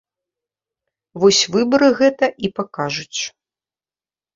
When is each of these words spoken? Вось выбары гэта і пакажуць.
Вось 1.25 1.43
выбары 1.57 1.93
гэта 2.03 2.25
і 2.47 2.55
пакажуць. 2.57 3.19